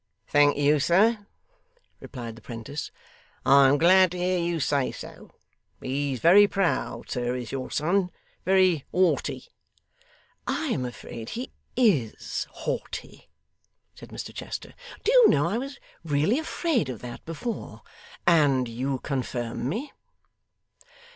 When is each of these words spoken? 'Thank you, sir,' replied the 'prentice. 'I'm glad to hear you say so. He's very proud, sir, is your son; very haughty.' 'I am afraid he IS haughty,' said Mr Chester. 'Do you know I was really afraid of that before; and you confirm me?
'Thank 0.29 0.57
you, 0.57 0.79
sir,' 0.79 1.27
replied 1.99 2.35
the 2.35 2.41
'prentice. 2.41 2.89
'I'm 3.45 3.77
glad 3.77 4.09
to 4.09 4.17
hear 4.17 4.39
you 4.39 4.59
say 4.59 4.91
so. 4.91 5.29
He's 5.79 6.19
very 6.19 6.47
proud, 6.47 7.11
sir, 7.11 7.35
is 7.35 7.51
your 7.51 7.69
son; 7.69 8.09
very 8.43 8.83
haughty.' 8.91 9.49
'I 10.47 10.65
am 10.69 10.85
afraid 10.85 11.29
he 11.29 11.51
IS 11.75 12.47
haughty,' 12.49 13.29
said 13.93 14.09
Mr 14.09 14.33
Chester. 14.33 14.73
'Do 15.03 15.11
you 15.11 15.29
know 15.29 15.47
I 15.47 15.59
was 15.59 15.77
really 16.03 16.39
afraid 16.39 16.89
of 16.89 17.01
that 17.01 17.23
before; 17.23 17.83
and 18.25 18.67
you 18.67 18.97
confirm 19.03 19.69
me? 19.69 19.91